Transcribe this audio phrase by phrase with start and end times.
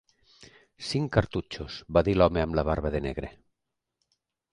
[0.91, 3.31] "Cinc cartutxos", va dir l'home amb la barba de negre.